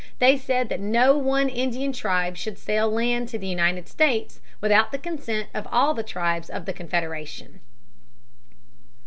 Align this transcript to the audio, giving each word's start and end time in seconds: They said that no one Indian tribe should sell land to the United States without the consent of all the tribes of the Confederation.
They 0.17 0.35
said 0.35 0.69
that 0.69 0.79
no 0.79 1.15
one 1.15 1.47
Indian 1.47 1.93
tribe 1.93 2.35
should 2.35 2.57
sell 2.57 2.89
land 2.89 3.29
to 3.29 3.37
the 3.37 3.45
United 3.45 3.87
States 3.87 4.39
without 4.59 4.91
the 4.91 4.97
consent 4.97 5.49
of 5.53 5.67
all 5.71 5.93
the 5.93 6.01
tribes 6.01 6.49
of 6.49 6.65
the 6.65 6.73
Confederation. 6.73 7.59